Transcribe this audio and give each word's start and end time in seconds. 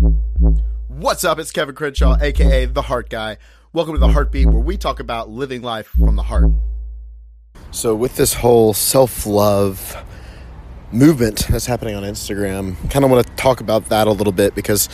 What's 0.00 1.24
up? 1.24 1.38
It's 1.38 1.52
Kevin 1.52 1.74
Crenshaw, 1.74 2.16
aka 2.22 2.64
The 2.64 2.80
Heart 2.80 3.10
Guy. 3.10 3.36
Welcome 3.74 3.92
to 3.94 4.00
The 4.00 4.08
Heartbeat, 4.08 4.46
where 4.46 4.62
we 4.62 4.78
talk 4.78 4.98
about 4.98 5.28
living 5.28 5.60
life 5.60 5.88
from 5.88 6.16
the 6.16 6.22
heart. 6.22 6.50
So, 7.70 7.94
with 7.94 8.16
this 8.16 8.32
whole 8.32 8.72
self 8.72 9.26
love 9.26 9.94
movement 10.90 11.46
that's 11.50 11.66
happening 11.66 11.96
on 11.96 12.02
Instagram, 12.02 12.76
kind 12.90 13.04
of 13.04 13.10
want 13.10 13.26
to 13.26 13.32
talk 13.34 13.60
about 13.60 13.90
that 13.90 14.06
a 14.06 14.12
little 14.12 14.32
bit 14.32 14.54
because 14.54 14.88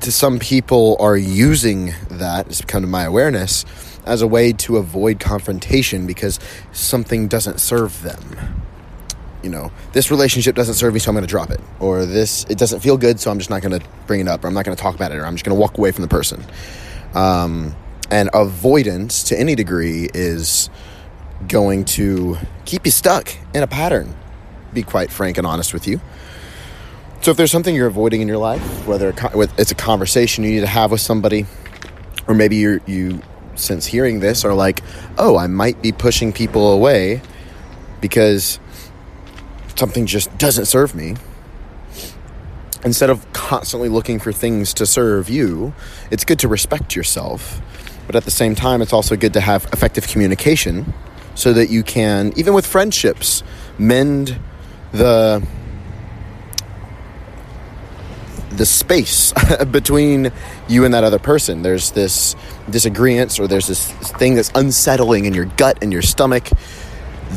to 0.00 0.12
some 0.12 0.38
people 0.38 0.96
are 1.00 1.16
using 1.16 1.92
that, 2.10 2.46
it's 2.46 2.60
come 2.60 2.82
to 2.82 2.88
my 2.88 3.02
awareness, 3.02 3.64
as 4.06 4.22
a 4.22 4.28
way 4.28 4.52
to 4.52 4.76
avoid 4.76 5.18
confrontation 5.18 6.06
because 6.06 6.38
something 6.70 7.26
doesn't 7.26 7.58
serve 7.58 8.02
them 8.02 8.62
you 9.44 9.50
know, 9.50 9.70
this 9.92 10.10
relationship 10.10 10.56
doesn't 10.56 10.74
serve 10.74 10.94
me, 10.94 11.00
so 11.00 11.10
I'm 11.10 11.14
going 11.14 11.24
to 11.24 11.30
drop 11.30 11.50
it. 11.50 11.60
Or 11.78 12.06
this, 12.06 12.44
it 12.48 12.58
doesn't 12.58 12.80
feel 12.80 12.96
good, 12.96 13.20
so 13.20 13.30
I'm 13.30 13.38
just 13.38 13.50
not 13.50 13.62
going 13.62 13.78
to 13.78 13.86
bring 14.06 14.20
it 14.20 14.26
up, 14.26 14.42
or 14.42 14.48
I'm 14.48 14.54
not 14.54 14.64
going 14.64 14.76
to 14.76 14.82
talk 14.82 14.94
about 14.94 15.12
it, 15.12 15.16
or 15.16 15.26
I'm 15.26 15.34
just 15.34 15.44
going 15.44 15.54
to 15.54 15.60
walk 15.60 15.76
away 15.78 15.92
from 15.92 16.02
the 16.02 16.08
person. 16.08 16.42
Um, 17.12 17.76
and 18.10 18.30
avoidance 18.32 19.24
to 19.24 19.38
any 19.38 19.54
degree 19.54 20.08
is 20.14 20.70
going 21.46 21.84
to 21.84 22.38
keep 22.64 22.86
you 22.86 22.90
stuck 22.90 23.28
in 23.54 23.62
a 23.62 23.66
pattern, 23.66 24.16
be 24.72 24.82
quite 24.82 25.10
frank 25.10 25.36
and 25.38 25.46
honest 25.46 25.74
with 25.74 25.86
you. 25.86 26.00
So 27.20 27.30
if 27.30 27.36
there's 27.36 27.50
something 27.50 27.74
you're 27.74 27.86
avoiding 27.86 28.20
in 28.20 28.28
your 28.28 28.38
life, 28.38 28.62
whether 28.86 29.14
it's 29.58 29.70
a 29.70 29.74
conversation 29.74 30.44
you 30.44 30.52
need 30.52 30.60
to 30.60 30.66
have 30.66 30.90
with 30.90 31.00
somebody, 31.00 31.46
or 32.26 32.34
maybe 32.34 32.56
you 32.56 32.80
you 32.86 33.22
since 33.54 33.86
hearing 33.86 34.20
this 34.20 34.44
are 34.44 34.54
like, 34.54 34.82
oh, 35.16 35.36
I 35.36 35.46
might 35.46 35.80
be 35.80 35.92
pushing 35.92 36.32
people 36.32 36.72
away 36.72 37.22
because 38.00 38.58
something 39.76 40.06
just 40.06 40.36
doesn't 40.38 40.66
serve 40.66 40.94
me, 40.94 41.16
instead 42.84 43.10
of 43.10 43.30
constantly 43.32 43.88
looking 43.88 44.18
for 44.18 44.32
things 44.32 44.74
to 44.74 44.86
serve 44.86 45.28
you, 45.28 45.74
it's 46.10 46.24
good 46.24 46.38
to 46.40 46.48
respect 46.48 46.94
yourself. 46.94 47.60
But 48.06 48.16
at 48.16 48.24
the 48.24 48.30
same 48.30 48.54
time, 48.54 48.82
it's 48.82 48.92
also 48.92 49.16
good 49.16 49.32
to 49.32 49.40
have 49.40 49.64
effective 49.72 50.06
communication 50.06 50.92
so 51.34 51.52
that 51.54 51.70
you 51.70 51.82
can, 51.82 52.32
even 52.36 52.54
with 52.54 52.66
friendships, 52.66 53.42
mend 53.78 54.38
the 54.92 55.46
the 58.50 58.66
space 58.66 59.32
between 59.72 60.30
you 60.68 60.84
and 60.84 60.94
that 60.94 61.02
other 61.02 61.18
person. 61.18 61.62
There's 61.62 61.90
this 61.90 62.36
disagreement 62.70 63.40
or 63.40 63.48
there's 63.48 63.66
this 63.66 63.90
thing 63.90 64.36
that's 64.36 64.52
unsettling 64.54 65.24
in 65.24 65.34
your 65.34 65.46
gut 65.46 65.78
and 65.82 65.92
your 65.92 66.02
stomach. 66.02 66.48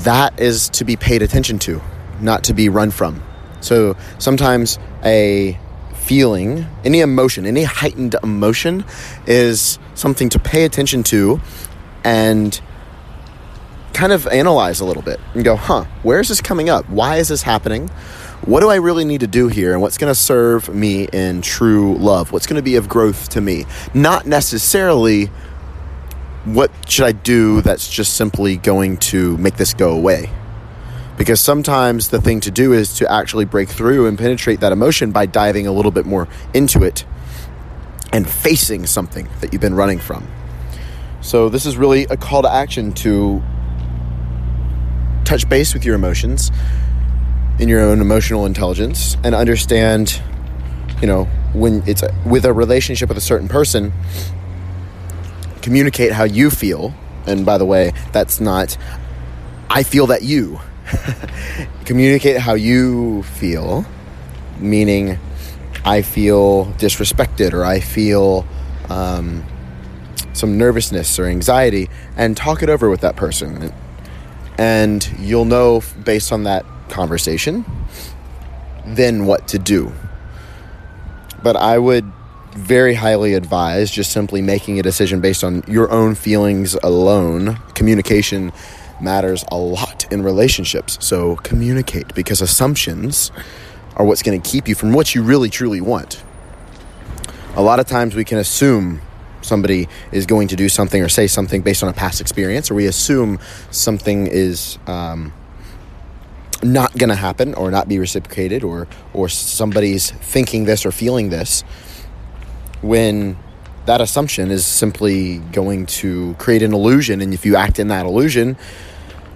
That 0.04 0.40
is 0.40 0.70
to 0.70 0.86
be 0.86 0.96
paid 0.96 1.24
attention 1.24 1.58
to 1.60 1.82
not 2.22 2.44
to 2.46 2.54
be 2.54 2.70
run 2.70 2.92
from. 2.92 3.24
So 3.62 3.96
sometimes 4.20 4.80
a 5.04 5.60
feeling, 5.94 6.66
any 6.86 7.02
emotion, 7.02 7.46
any 7.46 7.64
heightened 7.64 8.16
emotion 8.24 8.86
is 9.26 9.78
something 9.94 10.30
to 10.30 10.40
pay 10.40 10.64
attention 10.64 11.04
to 11.04 11.42
and 12.04 12.60
kind 13.94 14.14
of 14.14 14.28
analyze 14.28 14.80
a 14.80 14.86
little 14.86 15.02
bit 15.02 15.20
and 15.34 15.44
go, 15.44 15.56
huh, 15.56 15.84
where 16.04 16.20
is 16.20 16.30
this 16.30 16.40
coming 16.40 16.70
up? 16.70 16.88
Why 16.90 17.18
is 17.18 17.28
this 17.28 17.42
happening? 17.42 17.88
What 18.46 18.60
do 18.62 18.70
I 18.70 18.76
really 18.76 19.04
need 19.04 19.22
to 19.22 19.28
do 19.28 19.48
here? 19.48 19.74
And 19.74 19.82
what's 19.82 19.98
going 19.98 20.12
to 20.12 20.20
serve 20.20 20.74
me 20.74 21.08
in 21.12 21.42
true 21.42 21.98
love? 21.98 22.32
What's 22.32 22.46
going 22.46 22.58
to 22.58 22.62
be 22.64 22.76
of 22.76 22.88
growth 22.88 23.30
to 23.30 23.42
me? 23.42 23.66
Not 23.94 24.28
necessarily 24.28 25.32
what 26.46 26.72
should 26.88 27.06
I 27.06 27.12
do 27.12 27.62
that's 27.62 27.90
just 27.90 28.14
simply 28.14 28.56
going 28.56 28.98
to 28.98 29.36
make 29.38 29.58
this 29.58 29.74
go 29.74 29.92
away. 29.92 30.30
Because 31.18 31.42
sometimes 31.42 32.10
the 32.10 32.22
thing 32.22 32.40
to 32.42 32.52
do 32.52 32.74
is 32.74 32.94
to 32.96 33.12
actually 33.12 33.46
break 33.46 33.70
through 33.70 34.06
and 34.06 34.18
penetrate 34.18 34.60
that 34.60 34.72
emotion 34.72 35.12
by 35.12 35.26
diving 35.26 35.66
a 35.68 35.72
little 35.72 35.92
bit 35.92 36.06
more 36.06 36.28
into 36.54 36.84
it 36.84 37.06
and 38.14 38.30
facing 38.30 38.86
something 38.86 39.28
that 39.42 39.52
you've 39.52 39.62
been 39.62 39.76
running 39.76 40.00
from. 40.00 40.28
So, 41.22 41.50
this 41.50 41.66
is 41.66 41.76
really 41.76 42.04
a 42.06 42.16
call 42.16 42.44
to 42.44 42.52
action 42.52 42.94
to 42.94 43.42
touch 45.26 45.50
base 45.50 45.74
with 45.74 45.84
your 45.84 45.96
emotions 45.96 46.52
in 47.60 47.68
your 47.68 47.82
own 47.82 48.00
emotional 48.00 48.46
intelligence 48.46 49.18
and 49.24 49.34
understand, 49.34 50.22
you 51.02 51.08
know, 51.08 51.26
when 51.54 51.84
it's 51.88 52.04
a, 52.04 52.14
with 52.26 52.46
a 52.46 52.54
relationship 52.54 53.10
with 53.10 53.18
a 53.18 53.22
certain 53.22 53.48
person, 53.48 53.92
communicate 55.62 56.12
how 56.12 56.24
you 56.24 56.50
feel. 56.50 56.94
And 57.26 57.46
by 57.46 57.58
the 57.58 57.66
way, 57.66 57.92
that's 58.14 58.40
not, 58.40 58.78
I 59.70 59.84
feel 59.84 60.08
that 60.08 60.22
you. 60.22 60.62
communicate 61.86 62.38
how 62.38 62.54
you 62.54 63.24
feel, 63.24 63.86
meaning 64.60 65.18
I 65.86 66.02
feel 66.02 66.66
disrespected 66.74 67.54
or 67.54 67.64
I 67.64 67.80
feel 67.80 68.46
um, 68.90 69.44
some 70.34 70.58
nervousness 70.58 71.20
or 71.20 71.26
anxiety, 71.26 71.90
and 72.16 72.36
talk 72.36 72.64
it 72.64 72.70
over 72.70 72.90
with 72.90 73.02
that 73.02 73.16
person. 73.16 73.74
And 74.58 75.08
you'll 75.20 75.46
know 75.46 75.82
based 76.04 76.32
on 76.32 76.44
that 76.44 76.66
conversation 76.90 77.66
then 78.88 79.26
what 79.26 79.48
to 79.50 79.60
do. 79.60 79.92
But 81.44 81.56
I 81.56 81.78
would 81.78 82.12
very 82.54 82.96
highly 82.96 83.34
advise 83.34 83.92
just 83.92 84.12
simply 84.12 84.42
making 84.42 84.80
a 84.80 84.84
decision 84.84 85.22
based 85.22 85.44
on 85.44 85.64
your 85.68 85.92
own 85.92 86.16
feelings 86.16 86.74
alone. 86.76 87.58
Communication 87.76 88.52
matters 89.02 89.46
a 89.52 89.58
lot 89.58 90.12
in 90.12 90.24
relationships. 90.24 90.98
So 91.02 91.36
communicate 91.38 92.14
because 92.16 92.42
assumptions 92.42 93.32
are 93.96 94.06
what's 94.06 94.24
going 94.24 94.40
to 94.40 94.50
keep 94.50 94.68
you 94.68 94.76
from 94.76 94.94
what 94.94 95.16
you 95.16 95.24
really 95.24 95.50
truly 95.50 95.82
want. 95.82 96.24
A 97.56 97.62
lot 97.62 97.80
of 97.80 97.88
times 97.88 98.16
we 98.16 98.24
can 98.24 98.38
assume 98.38 99.02
somebody 99.42 99.88
is 100.12 100.26
going 100.26 100.48
to 100.50 100.56
do 100.56 100.70
something 100.70 101.02
or 101.02 101.10
say 101.10 101.28
something 101.28 101.62
based 101.62 101.82
on 101.84 101.90
a 101.90 101.94
past 101.94 102.22
experience, 102.22 102.70
or 102.70 102.76
we 102.76 102.86
assume 102.86 103.40
something 103.72 104.28
is 104.28 104.78
um, 104.88 105.34
not 106.62 106.96
going 106.98 107.10
to 107.10 107.16
happen 107.16 107.54
or 107.56 107.72
not 107.72 107.88
be 107.88 107.98
reciprocated, 107.98 108.64
or 108.64 108.88
or 109.14 109.30
somebody's 109.30 110.12
thinking 110.12 110.66
this 110.66 110.86
or 110.86 110.92
feeling 110.92 111.30
this. 111.30 111.62
When 112.82 113.38
that 113.88 114.02
assumption 114.02 114.52
is 114.52 114.66
simply 114.66 115.40
going 115.40 115.86
to 115.86 116.36
create 116.36 116.62
an 116.62 116.74
illusion. 116.74 117.22
And 117.22 117.34
if 117.34 117.46
you 117.46 117.56
act 117.56 117.80
in 117.80 117.88
that 117.88 118.06
illusion, 118.06 118.58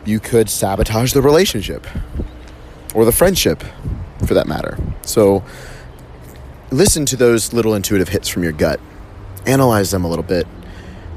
you 0.06 0.20
could 0.20 0.50
sabotage 0.50 1.14
the 1.14 1.22
relationship 1.22 1.88
or 2.94 3.06
the 3.06 3.12
friendship 3.12 3.64
for 4.26 4.34
that 4.34 4.48
matter. 4.48 4.78
So 5.04 5.44
listen 6.70 7.06
to 7.08 7.16
those 7.16 7.54
little 7.54 7.74
intuitive 7.74 8.10
hits 8.10 8.28
from 8.28 8.44
your 8.44 8.52
gut, 8.52 8.80
analyze 9.46 9.92
them 9.92 10.04
a 10.04 10.10
little 10.10 10.24
bit, 10.24 10.46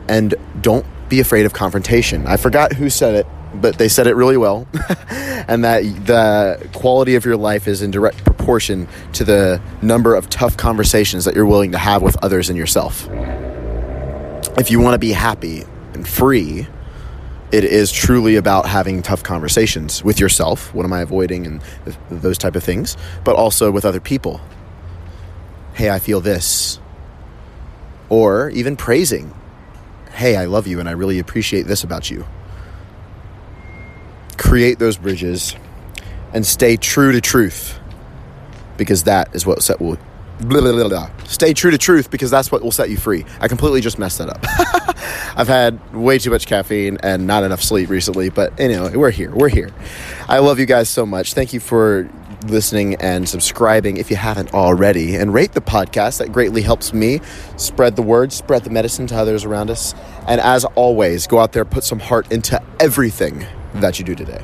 and 0.09 0.35
don't 0.61 0.87
be 1.09 1.19
afraid 1.19 1.45
of 1.45 1.53
confrontation. 1.53 2.27
I 2.27 2.37
forgot 2.37 2.75
who 2.75 2.89
said 2.89 3.15
it, 3.15 3.27
but 3.61 3.79
they 3.79 3.89
said 3.89 4.07
it 4.07 4.15
really 4.15 4.37
well. 4.37 4.67
and 5.49 5.65
that 5.65 5.83
the 6.07 6.69
quality 6.75 7.15
of 7.15 7.25
your 7.25 7.37
life 7.37 7.69
is 7.69 7.83
in 7.83 7.91
direct 7.91 8.25
proportion 8.25 8.89
to 9.13 9.25
the 9.25 9.61
number 9.83 10.15
of 10.15 10.29
tough 10.29 10.57
conversations 10.57 11.25
that 11.25 11.35
you're 11.35 11.47
willing 11.47 11.73
to 11.73 11.79
have 11.79 12.03
with 12.03 12.17
others 12.23 12.49
and 12.49 12.59
yourself. 12.59 13.09
If 14.59 14.71
you 14.71 14.81
want 14.81 14.95
to 14.95 14.99
be 14.99 15.13
happy 15.13 15.65
and 15.95 16.07
free, 16.07 16.67
it 17.53 17.65
is 17.65 17.93
truly 17.93 18.37
about 18.37 18.67
having 18.67 19.03
tough 19.03 19.23
conversations 19.23 20.03
with 20.03 20.19
yourself. 20.19 20.75
What 20.75 20.85
am 20.85 20.93
I 20.93 21.01
avoiding 21.01 21.47
and 21.47 21.61
those 22.11 22.39
type 22.39 22.57
of 22.57 22.65
things, 22.65 22.97
but 23.25 23.37
also 23.37 23.71
with 23.71 23.85
other 23.85 24.01
people. 24.01 24.41
Hey, 25.75 25.91
I 25.91 25.99
feel 25.99 26.21
this. 26.21 26.79
Or 28.09 28.51
even 28.51 28.77
praising. 28.77 29.35
Hey, 30.13 30.37
I 30.37 30.45
love 30.45 30.67
you 30.67 30.79
and 30.81 30.89
I 30.89 30.93
really 30.93 31.19
appreciate 31.19 31.63
this 31.67 31.83
about 31.83 32.11
you 32.11 32.25
create 34.55 34.79
those 34.79 34.97
bridges 34.97 35.57
and 36.33 36.47
stay 36.47 36.77
true 36.77 37.11
to 37.11 37.21
truth 37.21 37.77
because 38.77 39.03
that 39.03 39.35
is 39.35 39.45
what 39.45 39.61
set 39.65 39.81
will 39.81 39.99
blah, 40.43 40.61
blah, 40.61 40.89
blah, 40.89 41.11
stay 41.25 41.53
true 41.53 41.73
to 41.73 41.77
truth 41.77 42.09
because 42.09 42.31
that's 42.31 42.53
what 42.53 42.63
will 42.63 42.71
set 42.71 42.89
you 42.89 42.97
free. 42.97 43.25
I 43.41 43.49
completely 43.49 43.81
just 43.81 43.99
messed 43.99 44.19
that 44.19 44.29
up. 44.29 44.45
I've 45.37 45.49
had 45.49 45.93
way 45.93 46.21
too 46.21 46.31
much 46.31 46.47
caffeine 46.47 46.99
and 47.03 47.27
not 47.27 47.43
enough 47.43 47.65
sleep 47.65 47.89
recently, 47.89 48.29
but 48.29 48.53
anyway, 48.61 48.95
we're 48.95 49.11
here. 49.11 49.35
We're 49.35 49.49
here. 49.49 49.73
I 50.29 50.39
love 50.39 50.61
you 50.61 50.67
guys 50.67 50.89
so 50.89 51.05
much. 51.05 51.35
Thank 51.35 51.53
you 51.53 51.59
for 51.59 52.09
listening 52.47 52.95
and 53.01 53.29
subscribing 53.29 53.97
if 53.97 54.09
you 54.09 54.17
haven't 54.17 54.55
already 54.55 55.17
and 55.17 55.35
rate 55.35 55.51
the 55.51 55.63
podcast 55.63 56.19
that 56.19 56.31
greatly 56.31 56.63
helps 56.63 56.93
me 56.93 57.21
spread 57.57 57.97
the 57.97 58.03
word 58.03 58.33
spread 58.33 58.63
the 58.63 58.71
medicine 58.71 59.07
to 59.09 59.17
others 59.17 59.45
around 59.47 59.71
us 59.71 59.95
and 60.29 60.43
as 60.43 60.67
always 60.77 61.27
go 61.27 61.39
out 61.39 61.53
there 61.53 61.65
put 61.65 61.83
some 61.83 61.99
heart 61.99 62.31
into 62.31 62.61
everything 62.79 63.47
that 63.81 63.99
you 63.99 64.05
do 64.05 64.15
today. 64.15 64.43